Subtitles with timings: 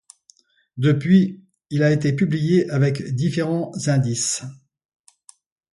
[0.77, 4.41] Depuis, il a été publié avec différents indices.